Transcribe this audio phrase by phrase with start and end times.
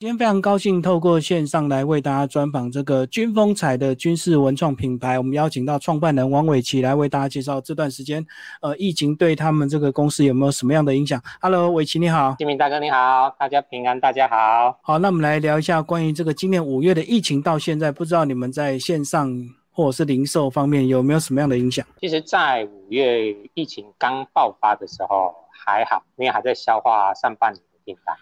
[0.00, 5.18] 今天非常高兴透过线上来为大家专访这个军风彩的军事文创品牌。
[5.18, 8.26] 我们邀请到创办人王伟奇来为大家介绍这段时间，
[8.62, 14.74] 呃，疫情对他们这个公司有没有什么样的影响？Hello，伟奇你好，金明大哥你好，大家平安，大家好。
[14.80, 19.30] 好，那我们来聊一下关于这个今年五月的疫情到现在，不知道你们在线上
[19.70, 21.86] 或者是零售方面有没有什么样的影响？
[22.00, 28.16] 其实，在五月疫情刚爆发的时候还好，因为还在消化上半年的订单。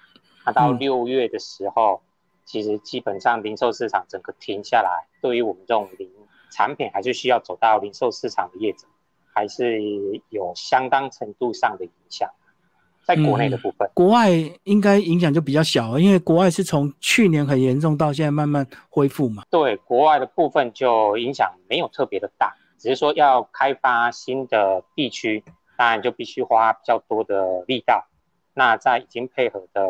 [0.48, 2.00] 那到六月的时候，
[2.44, 6.10] 其实基本上零售市场整个停下来，对于我们这种零
[6.50, 8.86] 产品还是需要走到零售市场的业者，
[9.34, 9.82] 还是
[10.30, 12.30] 有相当程度上的影响。
[13.04, 14.30] 在国内的部分，国外
[14.64, 19.44] 应该影响就比较小，因为国外是从去年很严重到现在慢慢恢复嘛。
[19.50, 25.44] 对，国外的部分就影响没有特别的大，只是说要开发新的地区，
[25.76, 28.06] 当然就必须花比较多的力道。
[28.54, 29.82] 那在已经配合的。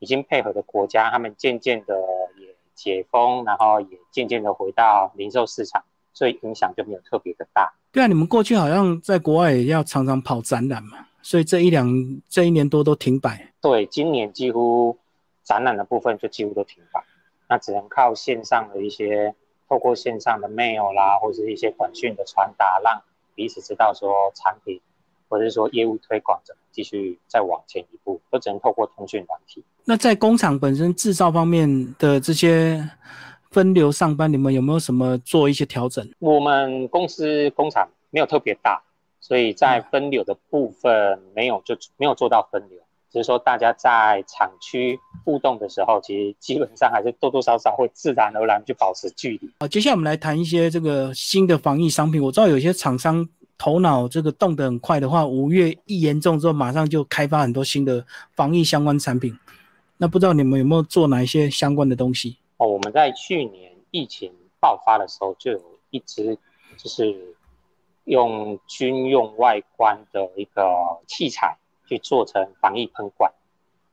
[0.00, 1.94] 已经配合的国家，他们渐渐的
[2.36, 7.72] 也解封，然后也渐渐的回到零售市场，所以影响就没有特别的大。
[7.92, 11.86] 对啊，你们过去好像在国外也要常常跑展览嘛，所以这一两
[12.28, 13.52] 这一年多都停摆。
[13.60, 14.98] 对，今年几乎
[15.44, 17.04] 展览的部分就几乎都停摆，
[17.48, 19.34] 那只能靠线上的一些，
[19.68, 23.02] 透过线上的 mail 啦，或者是一些短讯的传达，让
[23.34, 24.80] 彼此知道说产品。
[25.30, 29.62] 或者是说业务推广怎么继续再往前一步，都只能透过通讯软体。
[29.84, 32.84] 那在工厂本身制造方面的这些
[33.50, 36.06] 分流上班，你们有没有什么做一些调整？
[36.18, 38.82] 我们公司工厂没有特别大，
[39.20, 42.78] 所以在分流的部分没有就没有做到分流，
[43.12, 49.50] 只是说大家在厂区互动的时候，其实基本上还是多多少少会自然而然去保持距离。
[49.60, 52.22] 好，接下来我们来谈一些这个新的防疫商品。
[52.22, 53.28] 我知道有些厂商。
[53.60, 59.38] 头脑这个动得很快的话，五月一严重之后，马上就开发很多新的防疫相关产品。
[59.98, 62.38] 那不知道你们有没有做哪一些相关的东西？
[62.56, 66.38] 哦，我们在去年疫情爆发的时候，就有一支
[66.78, 67.36] 就是
[68.04, 70.64] 用军用外观的一个
[71.06, 73.30] 器材去做成防疫喷管。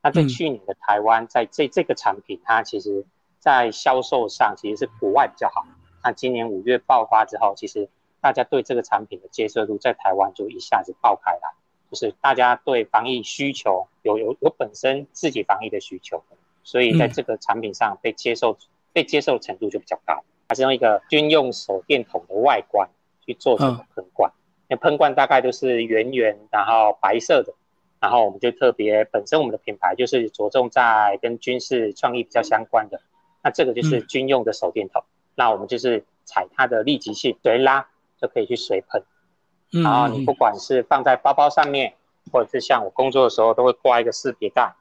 [0.02, 3.06] 那在去年的台湾，在这这个产品，它其实
[3.38, 5.66] 在销售上其实是国外比较好。
[6.02, 7.90] 那今年五月爆发之后，其实。
[8.28, 11.54] 大家对这个产品的接受度在台湾就一下子爆开来，
[11.90, 16.22] 就是大家对防疫需求有有有本身自己防疫的需求，
[16.62, 18.58] 所以在这个产品上被接受
[18.92, 20.22] 被接受程度就比较高。
[20.50, 22.90] 它是用一个军用手电筒的外观
[23.26, 24.30] 去做这个喷罐，
[24.68, 27.54] 那喷罐大概都是圆圆，然后白色的，
[28.02, 33.00] 然后我们就特别本身我们的品牌就是着重在跟军事创意比较相关的，
[33.42, 35.02] 那这个就是军用的手电筒，
[35.34, 37.88] 那我们就是采它的立即性，随拉。
[38.22, 39.04] 就可以去水喷，
[39.84, 41.94] 然后你不管是放在包包上面，
[42.32, 44.74] 或者是像我工作的时候都会挂一个识别带，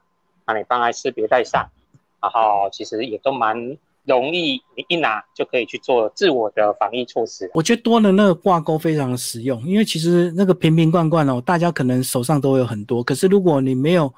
[0.47, 1.69] 那你放在识别袋上，
[2.20, 7.50] 然后其实也都蛮容易，你一拿就可以去做自我的防疫措施。
[7.54, 14.12] 我觉得多了那个挂钩非常的实用，因为其实那个瓶瓶罐罐哦，大家可能手上都有很多，可是如果你没有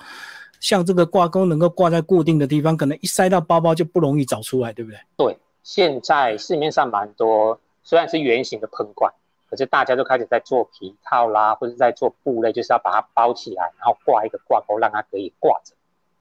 [0.61, 5.01] 像这个挂钩能够挂在固定的地方，可能一塞到包包就不容易找出来，对不对？
[5.17, 7.59] 对，现在市面上蛮多。
[7.89, 9.11] 虽然是圆形的喷罐，
[9.49, 15.73] 可是大家都开始在做皮套啦，或者在做布类，就是要把它包起来，然后挂一个挂钩，让它可以挂着。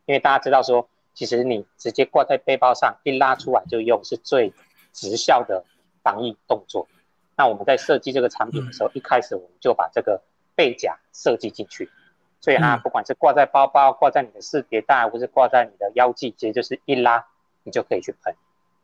[0.05, 4.53] 因为大家知道说，其实你直接挂在背包上，一拉出来就用，是最
[4.94, 5.66] 直效的
[6.01, 6.88] 防疫动作。
[7.35, 10.22] 那我们在设计这个产品的时候，一开始我们就把这个
[10.55, 11.91] 背夹设计进去，
[12.39, 17.25] 所以它不管是挂在包包、挂在你的识别带，或是挂在你的腰际，其实就是一拉，
[17.63, 18.34] 你就可以去喷。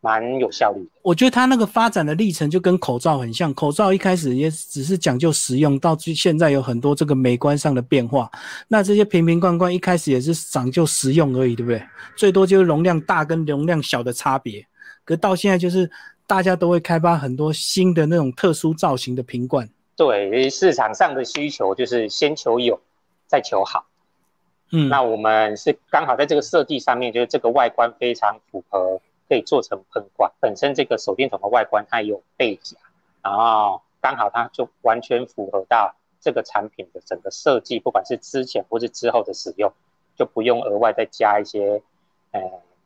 [0.03, 8.29] 蛮有效率的，我觉得它那个发展的历程就跟口罩很像，口罩一开始也只是讲究实用，到最现在有很多这个美观上的变化。
[8.67, 11.81] 那这些瓶瓶罐罐一开始也是讲究实用而已，对不对？
[12.17, 14.67] 最多就是容量大跟容量小的差别。
[15.05, 15.89] 可到现在就是
[16.27, 19.69] 大家都会开发很多新的那种特殊造型的瓶罐。
[19.95, 22.77] 对，市场上的需求就是先求有，
[23.25, 23.85] 再求好。
[24.71, 28.99] 嗯，那我们是刚好在这个设计上面，就是这个外观非常符合。
[29.33, 32.77] 可以做成喷罐，本身这个手电筒的外观它也有背夹，
[33.23, 35.91] 然后刚好它就完全符合到
[36.21, 39.73] 这个产品的整个设计，不管是之前或是之后的使用，
[40.15, 41.81] 就不用额外再加一些
[42.29, 42.39] 呃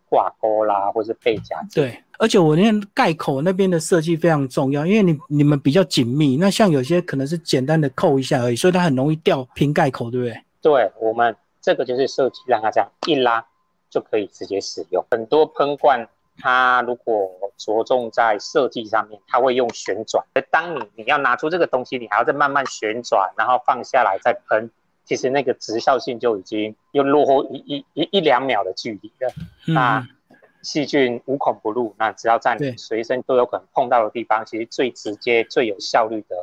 [0.10, 1.62] 挂钩啦，或是背夹。
[1.74, 10.42] 对，而且我那盖口那边的设计非常重要，因为你你们比较紧密，那像有些可能是简单的扣一下而已，所以它很容易掉瓶盖口，对不对？
[10.62, 13.46] 对，我们这个就是设计让它这样一拉
[13.90, 16.08] 就可以直接使用，很多喷罐。
[16.40, 20.24] 它如果着重在设计上面，它会用旋转。
[20.34, 24.70] 而当你你要拿出这个东西，你还要再慢慢旋转，然后放下来再喷，
[25.04, 29.34] 其实那个直效性就已经又落后一一一一两秒的距离了。
[29.66, 30.08] 那
[30.62, 36.36] 细菌无孔不入，那只要在你随身都有可能碰到的地方，其实最直接、最有效率的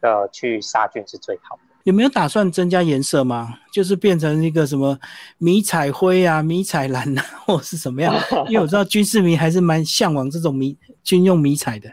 [0.00, 1.62] 的去杀菌是最好的。
[1.86, 3.60] 有没有打算增加颜色吗？
[3.70, 4.98] 就是变成一个什么
[5.38, 8.12] 迷彩灰啊、迷彩蓝啊， 或是什么样？
[8.48, 11.88] 因为我知道军事迷还是蛮向往这种迷军用迷彩的。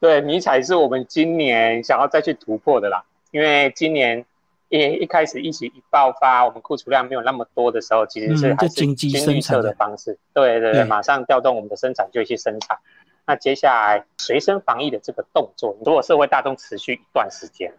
[0.00, 3.04] 对，迷彩是我们今年想要再去突破的啦。
[3.30, 4.24] 因为今年
[4.70, 10.16] 一一开始疫情一爆发，我们库存量没有那么多的时候，其实是还是经济生产的方式。
[10.32, 12.78] 对对对，马上调动我们的生产就去生产。
[13.26, 17.70] 那接下来随身防疫的这个动作，如果社会大众持续一段时间。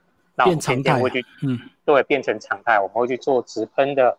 [0.45, 2.79] 变常态，会去，嗯，对，变成常态。
[2.79, 4.17] 我们会去做直喷的，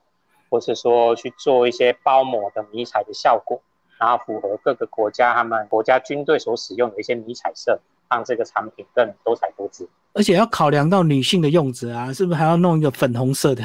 [0.49, 3.61] 或是说去做一些包膜的迷彩的效果，
[3.99, 7.78] 然后符合各个国家他们国家军队所使用的一些迷彩色，
[8.11, 9.88] 让这个产品更多彩多姿。
[10.14, 13.62] 而且要考量到女性的用纸啊，是不是还要弄一个粉红色的？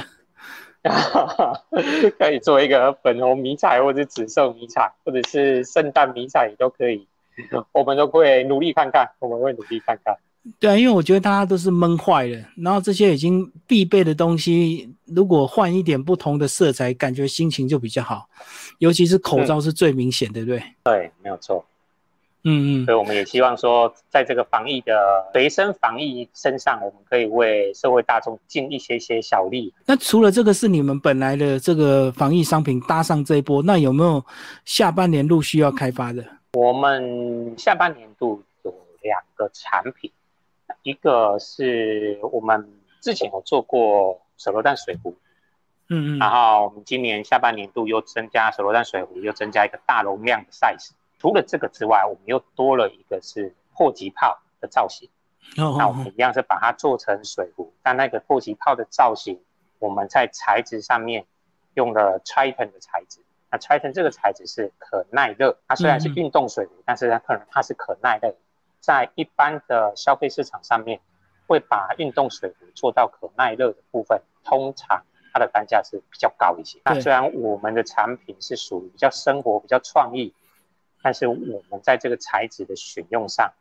[2.19, 7.07] 可以做一个粉红迷彩，或者紫色迷彩，或者是圣诞迷彩也都可以。
[7.73, 10.15] 我们都会努力看看，我们会努力看看。
[10.59, 18.29] 对啊，因为我觉得大家都是闷坏了，然后这些已经必备的东西，如果换一点不同的色彩，感觉心情就比较好。
[18.77, 20.61] 尤其是口罩是最明显，对不对？
[20.83, 21.65] 对，没有错。
[22.43, 22.85] 嗯嗯。
[22.85, 24.93] 所以我们也希望说，在这个防疫的
[25.33, 29.73] 随身防疫身上，我们可以为社会大众尽一些些小力。
[29.87, 34.23] 那除了这个是你们本来的这个防疫商品搭上这一波，那有没有
[34.63, 36.23] 下半年陆续要开发的？
[36.53, 38.71] 我们下半年度有
[39.01, 40.11] 两个产品。
[40.85, 42.71] 一个是我们
[43.01, 45.15] 之前有做过手榴弹水壶，
[45.89, 50.91] 嗯嗯，然后我们今年下半年度又增加手榴弹水壶，又增加一个大容量的 size。
[51.17, 55.09] 除了这个之外，我们又多了一个是迫击炮的造型。
[55.57, 59.41] 那我们一样是把它做成水壶，但那个迫击炮的造型，
[59.79, 61.25] 我们在材质上面
[61.73, 63.21] 用了 Triton 的材质。
[63.49, 68.35] 那 Triton 这个材质是可耐热，它虽然是运动水壶，但是它可能它是可耐热。
[68.85, 70.99] 在一般的消费市场上面，
[71.47, 75.03] 会把运动水壶做到可耐热的部分，通常
[75.33, 76.79] 它的单价是比较高一些。
[76.85, 80.31] 那虽然我们的产品是属于比较生活、比较创意，
[81.01, 83.51] 但是我们在这个材质的选用上，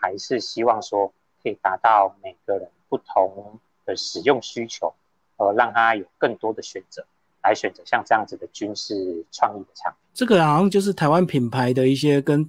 [0.00, 1.12] 还是希望说
[1.42, 4.94] 可以达到每个人不同的使用需求，
[5.36, 7.04] 呃，让他有更多的选择，
[7.42, 9.98] 来选择像这样子的军事创意的产品。
[10.14, 12.48] 这个好像就是台湾品牌的一些跟。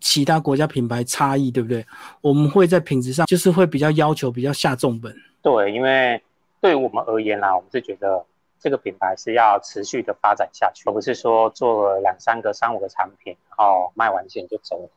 [0.00, 1.84] 其他国家品牌差异对不对？
[2.20, 5.14] 我们会在品质上就是会比较要求，比较下重本。
[5.42, 6.22] 对，因为
[6.60, 8.24] 对于我们而言啦，我们是觉得
[8.60, 14.88] 这个品牌是要持续的发展下去，而不是说做了两三个、三五个产品，然后卖完钱就走。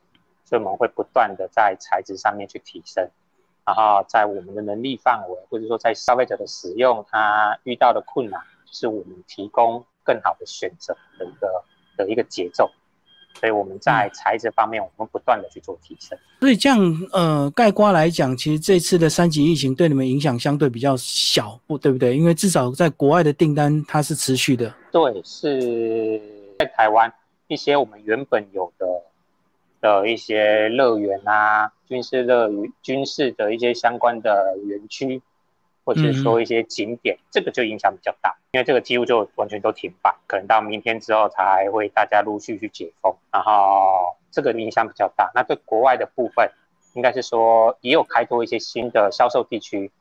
[0.46, 3.10] 所以我们会不断的在材质上面去提升，
[3.66, 11.64] 然后在我们的能力范围，或者说在消费者的使用他遇到的困难，是我们提供更好的选择的一个
[11.98, 12.70] 的一个节奏。
[13.40, 16.18] 所以我们在材质方面，我们不断的去做提升。
[16.40, 16.80] 所以这样，
[17.12, 22.16] 呃，盖瓜来讲，其实这次的三级疫情对你们影响相对比较小，不对不对？
[22.16, 24.74] 因为至少在国外的订单它是持续的。
[24.92, 26.22] 对，是
[26.60, 27.12] 在台湾
[27.48, 28.88] 一些我们原本有的
[29.82, 35.22] 的一些乐园啊，军事乐园、军事的一些相关的园区。
[35.86, 45.30] 或者说一些景点，这个就影响比较大，因为这个几乎就完全都停摆，可能到明天之后才会大家陆续去解封，然后这个影响比较大。
[45.36, 46.50] 那对国外的部分，
[46.94, 49.92] 应该是说也有开拓一些新的销售地区，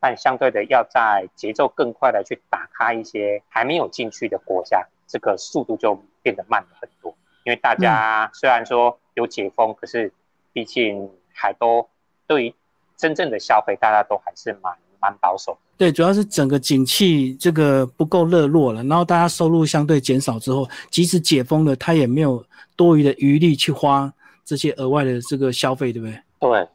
[0.00, 7.14] 但相对的要在节奏更快的去打开一些还没有进去的国家，这个速度就变得慢了很多。
[7.44, 10.12] 因为大家虽然说有解封，可是
[10.52, 11.88] 毕竟还都
[12.26, 12.54] 对于
[12.96, 14.76] 真正的消费，大家都还是蛮。
[15.02, 22.44] 蛮保守，对，主要是整个景气这个不够热络了，然后大家收入相对减少之后，即使解封了，他也没有
[22.76, 24.10] 多余的余力去花
[24.44, 26.22] 这些额外的这个消费，对不对？
[26.38, 26.68] 对，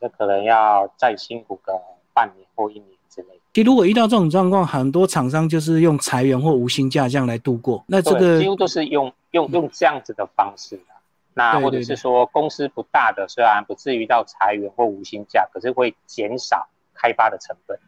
[0.00, 1.72] 这可能要再辛苦个
[2.12, 3.28] 半年或一年之类。
[3.54, 7.84] 其实如果遇到这种状况，很多厂商就是用裁员或无薪假这样来度过。
[7.86, 10.80] 那这个几乎都是用用用这样子的方式
[11.34, 16.66] 那或者是说公司不大的，虽然不至于到裁员或无薪假，可是会减少。
[17.00, 17.78] 开发的成本，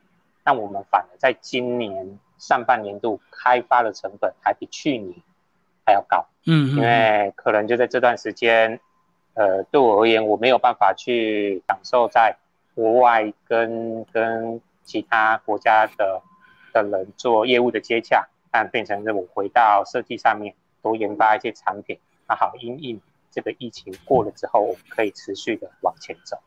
[0.44, 5.14] 那我们反而在今年上半年度开发的成本还比去年
[5.84, 6.24] 还要高。
[6.46, 8.80] 嗯，因为可能就在这段时间，
[9.34, 12.36] 呃，对我而言，我没有办法去享受在
[12.74, 16.22] 国外跟跟其他国家的
[16.72, 23.00] 的人做业务的接洽，但变成是我回到设计上面，多研发一些产品，那好，因应
[23.30, 26.38] 这个疫情过了之后，我们可以持续的往前走。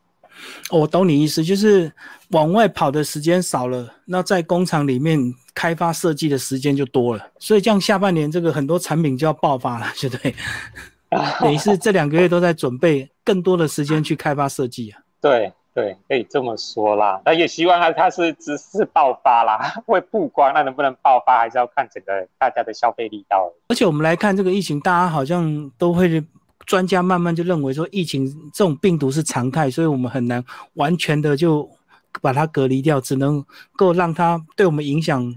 [0.70, 1.92] 我懂你意思，就是
[2.32, 5.20] 往外跑的时间少了，那在工厂里面
[5.54, 10.36] 开发设计的时间就多了，所以这样下半年这个很多产品就要爆发了，对不 对？
[11.40, 15.00] 等于是这两个月都在准备更多的时间去开发设计啊。
[15.22, 17.22] 对对，可以这么说啦。
[17.24, 23.52] 那也希望它它是只是爆发啦， 会曝光，那能不能爆发还是要看整个大家的消费力道。
[23.70, 26.24] 而且我们来看这个疫情，大家好像都会。
[26.66, 30.44] 专家慢慢就认为说，疫情这种病毒是常态，所以我们很难
[30.74, 31.70] 完全的就
[32.22, 33.46] 把它隔离掉，只能
[33.76, 35.34] 够让它对我们影响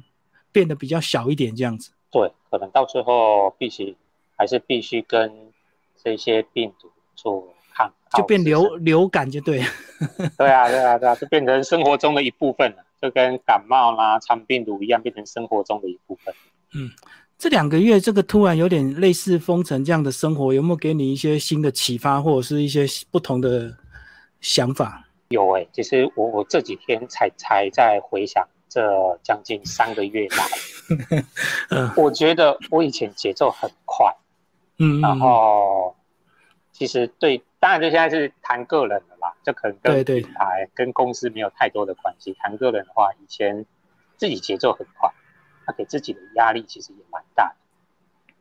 [0.51, 1.91] 变得比较小一点，这样子。
[2.11, 3.97] 对，可能到最后必须
[4.37, 5.33] 还是必须跟
[6.03, 9.63] 这些病毒做抗，就变流流感就对。
[10.39, 16.35] 对啊，对啊，对啊，就变成生活中的一部分了，就跟感冒啦、肠病毒一样，变成生活中的一部分。
[16.75, 16.91] 嗯。
[17.39, 23.73] 这两个月，这个突然有点类似封城这样的生活，有没有给你一些新的启发，或者是一些不同的
[24.41, 25.07] 想法？
[25.29, 28.83] 有诶，其实我我这几天才才在回想这
[29.23, 31.25] 将近三个月来，
[31.71, 34.13] 嗯，我觉得我以前节奏很快，
[34.79, 35.95] 嗯，然后
[36.73, 42.35] 其实对，当然就现在是谈个人的啦，就可能跟品牌跟公司没有太多的关系。
[42.41, 43.65] 谈个人的话，以前
[44.17, 45.09] 自己节奏很快。
[45.69, 47.57] 他给自己的压力其实也蛮大的。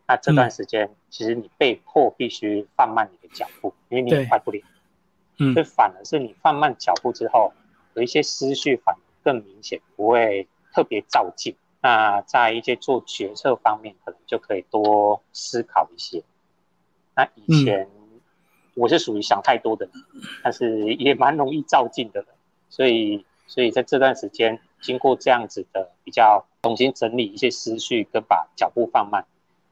[0.08, 4.62] 那这段时间，其实你被迫必须放慢你的脚步，因为你也快不了。
[5.38, 5.52] 嗯。
[5.54, 7.52] 所以反而是你放慢脚步之后，
[7.96, 11.54] 有一些思绪反而更明显，不会特别照进。
[11.82, 16.24] 那在一些做决策方面，可能就可以多思考一些。
[17.14, 17.90] 那以前
[18.74, 19.94] 我是属于想太多的人，
[20.42, 22.30] 但是也蛮容易照进的人。
[22.70, 24.58] 所以，所以在这段时间。
[24.80, 29.24] 经过这样子的比较，重新整理一些思绪，跟把脚步放慢，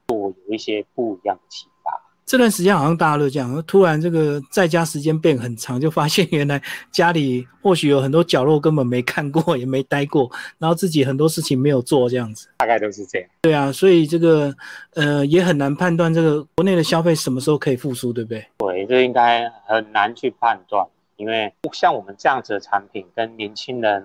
[0.08, 1.92] 我有一些不一样的启发。
[2.25, 6.62] 这段时间好像大家都这样，突然这个在家时间变很长，就发现原来
[6.94, 12.48] 家里或许有很多角落根本没看过，也没待过，然后自己很多事情没有做，这样子。
[12.60, 13.30] 大概都是这样。
[13.42, 14.56] 对啊，所以这个
[14.94, 18.48] 呃也很难判断这个国内的消费什么时候可以复苏，对不对？
[18.60, 20.88] 对，这应该很难去判断，
[21.18, 24.02] 因为像我们这样子的产品跟年轻人。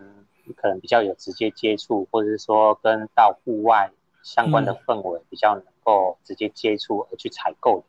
[0.53, 3.91] 可能比较有直接接触，或者是说跟到户外
[4.23, 7.83] 相关的氛围比较能够直接接触而去采购。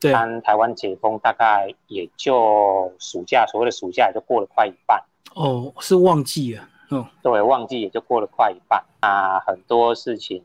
[0.00, 0.12] 对，
[0.42, 5.02] 台湾解封大概也就暑假，所谓的暑假也就过了快一半。
[5.34, 6.68] 哦，是旺季啊。
[6.90, 8.84] 嗯，对，旺季也就过了快一半。
[9.00, 10.44] 那很多事情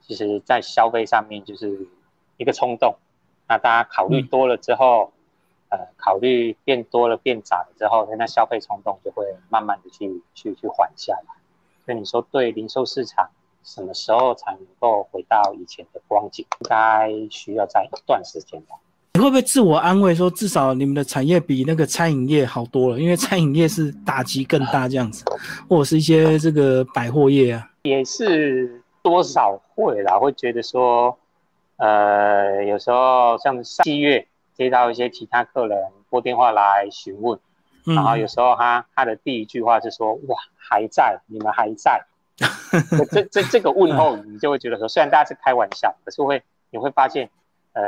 [0.00, 1.88] 其实在消费上面就是
[2.36, 2.94] 一个冲动。
[3.48, 5.12] 那大家考虑多了之后。
[5.70, 11.34] 呃，考虑变多了、变窄了之后，那消费冲动就会慢慢的去、去、去缓下来。
[11.84, 13.28] 所以你说，对零售市场
[13.64, 16.46] 什么时候才能够回到以前的光景？
[16.60, 18.76] 应该需要在一段时间吧。
[19.14, 23.00] 你会不会自我安慰说，至少你们的产业比那个餐饮业好多了？
[23.00, 25.24] 因为餐饮业是打击更大这样子，
[25.68, 31.18] 或者是一些这个百货业啊，也是多少会啦，会觉得说，
[31.78, 34.26] 呃，有时候像七月。
[34.54, 35.76] 接到一些其他客人
[36.08, 37.38] 拨电话来询问，
[37.84, 42.06] 然后有时候他他的第一句话是说：“哇，还在，你们还在。
[43.10, 47.28] ”这这这个问候，你就会觉得说，虽然大家是开玩笑，可是会你会发现，
[47.72, 47.82] 呃，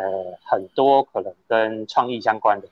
[0.44, 2.68] 很多可能跟创意相关的，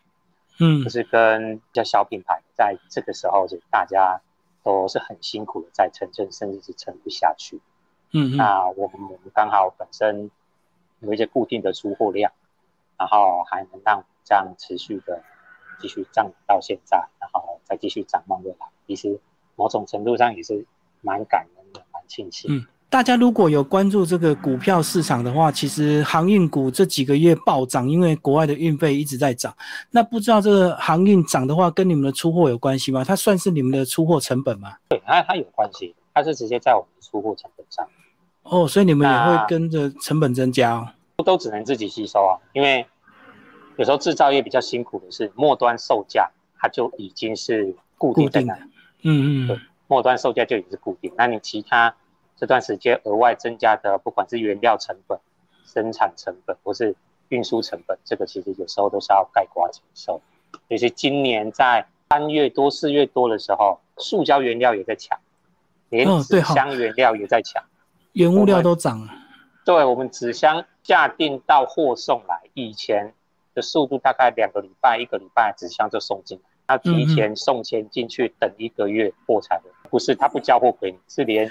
[0.59, 4.21] 嗯，就是跟比较小品牌，在这个时候就大家
[4.65, 7.61] 都是很辛苦的在撑撑，甚至是撑不下去。
[8.13, 10.31] 嗯，那我们我们刚好本身
[10.99, 12.33] 有一些固定的出货量。
[12.99, 15.23] 然后还能让这样持续的
[15.81, 19.19] 继续涨到现在，然后再继续展望未来，其实
[19.57, 20.65] 某种程度上也是
[21.01, 22.51] 蛮感人的，蛮庆幸。
[22.55, 29.55] 嗯，大家如果有关注这个股票市场的话，其实航运股这几个月暴涨，因为国外的运费一直在涨。
[29.91, 33.03] 那不知道这个航运涨的话，跟你们的出货有关系吗？
[33.05, 34.77] 它算是你们的出货成本吗？
[34.89, 37.87] 对，它它有关系，它是直接在我们的出货成本上。
[38.45, 40.89] 哦，所以你们也会跟着成本增加哦。
[41.23, 42.85] 都只能自己吸收啊，因为
[43.77, 48.41] 有时候制造业比较辛苦的是末端售价，它就已经是固定的。
[49.03, 51.13] 嗯嗯，对，末端售价就已经是固定。
[51.17, 51.95] 那你其他
[52.37, 55.19] 这段时间额外增加的，不管是原料成本、
[55.65, 56.95] 生产成本或是
[57.29, 60.21] 运输成本，这个其实有时候都是要盖瓜承受。
[60.69, 65.19] 尤其今年在三月多、四月多的时候，塑胶原料也在抢，
[65.91, 67.63] 连纸箱原料也在抢，
[68.13, 69.13] 原物料都涨了。
[69.65, 73.15] 对我们纸箱下定到货送来以前
[73.55, 76.45] 的速度，大概两个礼拜、一个礼拜纸箱就送进来。
[76.67, 79.71] 他提前送钱进去，等一个月货才会。
[79.91, 81.51] 不是他不交货给你，是连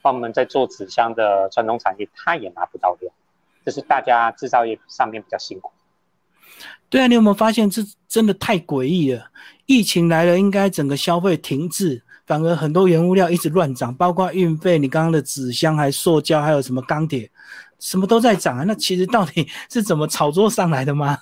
[0.00, 3.12] 帮我们在做纸箱的传统产业，他也拿不到料。
[3.64, 5.70] 这是大家制造业上面比较辛苦。
[6.88, 9.30] 对啊，你有没有发现这真的太诡异了？
[9.66, 17.28] 疫情来了，应该整个消费停滞，反而很多原物料一直乱涨，包括运费，你刚刚的纸箱，还塑胶，还有什么钢铁，
[17.80, 18.64] 什么都在涨啊。
[18.64, 21.16] 那其实到底是怎么炒作上来的吗？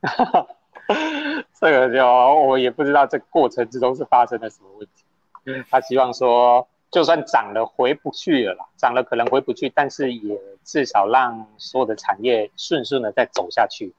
[1.60, 5.62] 这个就我也不知道，这过程之中是发生了什么问题。
[5.70, 13.92] 他希望说，就算涨了回不去了啦，涨了可能回不去，但是也至少让所有的产业顺顺的再走下去。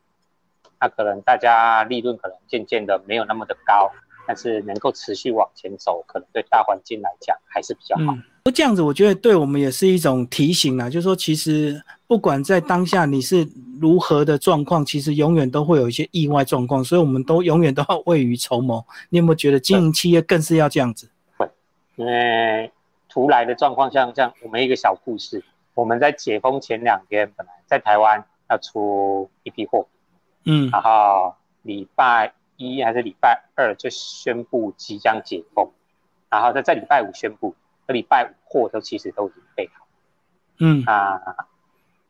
[0.82, 3.91] 那可能大家利润可能渐渐的没有那么的高，
[4.30, 8.16] 但是能够持续往前走，可能对大环境来讲还是比较好。
[8.44, 13.48] 不这样子，我觉得对我们也是一种提醒啊，就是说，其实不管在当下你是
[13.82, 18.86] 如何的状况，其实永远都会有一些意外状况，所以我们都永远都要未雨绸缪。
[19.10, 21.10] 你有没有觉得经营企业更是要这样子？
[21.36, 21.50] 会，
[21.96, 22.72] 因为
[23.10, 25.44] 突来的状况像这样，我们一个小故事，
[25.74, 29.88] 我们在解封前两天，本来在台湾要出一批货。
[30.46, 31.34] 嗯，然后
[31.64, 32.32] 礼拜
[32.68, 35.72] 一还是礼拜二就宣布即将解封，
[36.30, 37.56] 然后在在礼拜五宣布，
[37.88, 39.88] 这礼拜五货都其实都已经备好，
[40.60, 40.84] 嗯。
[40.86, 41.48] 啊，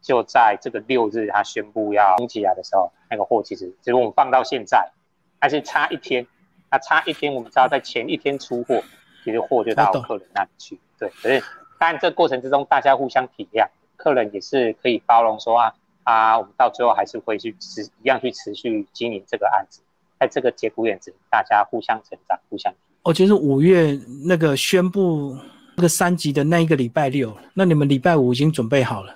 [0.01, 4.91] 就在这个六日他宣布要封起来的时候，那个货其实其实我们放到现在，
[5.39, 6.25] 还是差一天，
[6.71, 8.81] 那差一天我们知道在前一天出货，
[9.23, 11.43] 其实货就到客人那里去，对，可是
[11.77, 15.75] 当然这过程之中大家互相体谅，客人也是可以包容说啊。
[16.03, 19.81] 啊，我们到最后还是会去持一样去持续经营这个案子，
[20.19, 22.73] 在这个节骨眼子，大家互相成长，互相。
[23.03, 25.37] 我觉得五月那个宣布
[25.75, 29.15] 那个三级的那一个礼拜六，那你们礼拜五已经准备好了？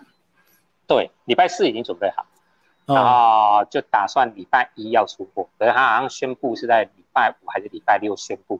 [0.88, 2.26] 对，礼拜四已经准备好，
[2.86, 8.60] 然后就打算礼拜一要出货，可是他好像宣布是在礼拜五还是礼拜六宣布？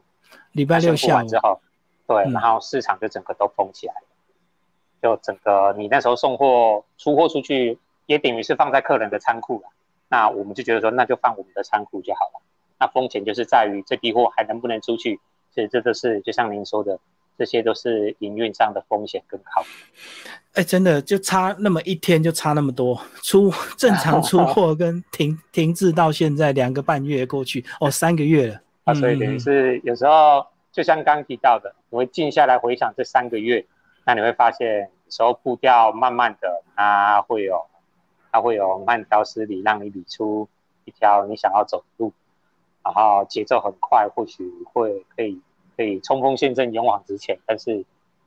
[0.52, 1.60] 礼拜六下完之后，
[2.06, 4.06] 对，然后市场就整个都封起来了，
[5.02, 7.78] 就整个你那时候送货出货出去。
[8.06, 9.68] 也等于是放在客人的仓库了，
[10.08, 12.42] 那我们就觉得说，那就放我们的仓库就好了。
[12.78, 15.18] 那风险就是在于这批货还能不能出去，
[15.52, 16.98] 所以这都是就像您说的，
[17.38, 19.68] 这些都是营运上的风险跟考虑。
[20.54, 33.64] 哎，真的就差那么一天，就差那么多，出正常出货跟停停滞到现在两个半月过去，哦，三个月了啊，所以等于是有时候就像刚提到的，你会静下来回想这三个月，
[34.04, 37.64] 那你会发现有时候步调慢慢的，它会有。
[38.34, 40.48] 它会有慢条斯理，让你理出
[40.86, 42.12] 一条你想要走的路，
[42.82, 45.40] 然后节奏很快，或许会可以
[45.76, 47.84] 可以冲锋陷阵，勇往直前，但是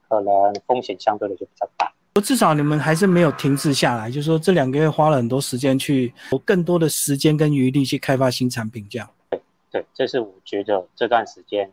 [0.08, 1.92] 可能风险相对的就比较大。
[2.24, 9.10] 至少你们还是没有停滞下来，就是说这两个月花了很多时间去有更多的时间跟余力去开发新产品，这样。
[9.30, 11.70] 对对，这是我觉得这段时间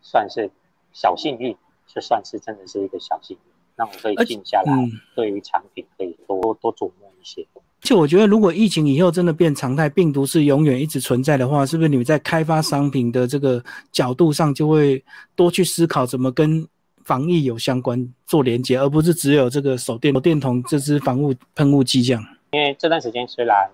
[0.00, 0.50] 算是
[0.94, 1.54] 小幸运，
[1.86, 4.72] 这算是真的是一个小幸运，让我可以静下来，
[5.14, 7.46] 对于产品可以多多琢磨一些。
[7.84, 15.04] 且我觉得，如果疫情以后真的变常态，病毒是永远一直存在的话，是不是你们在开发商品的这个角度上，就会
[15.36, 16.66] 多去思考怎么跟
[17.04, 22.24] 防疫有相关做连接，而不是只有这个手电手电筒这支防雾喷雾剂这样？
[22.52, 23.68] 因为这段时间虽然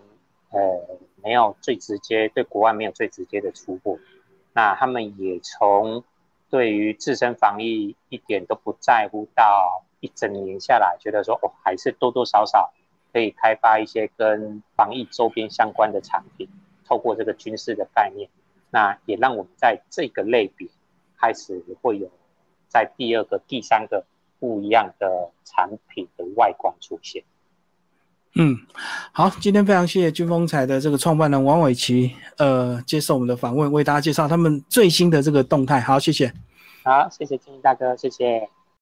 [0.50, 0.58] 呃
[1.22, 3.96] 没有最直接对国外没有最直接的出货，
[4.52, 6.02] 那他们也从
[6.50, 12.72] 对于自身防疫一点都不在乎，到一整年下来觉得说哦还是多多少少。
[13.12, 16.48] 可以开发一些跟防疫周边相关的产品，
[16.86, 18.28] 透过这个军事的概念，
[18.70, 20.68] 那也让我们在这个类别
[21.18, 22.10] 开始会有
[22.68, 24.04] 在第二个、第三个
[24.38, 27.22] 不一样的产品的外观出现。
[28.36, 28.56] 嗯，
[29.12, 35.80] 好，今天非常谢谢军风彩的这个创办人王伟奇，呃，接受我们的访问，为大家介绍他们最新的这个动态。
[35.80, 36.32] 好，谢谢。
[36.84, 38.48] 好，谢谢金大哥，谢谢。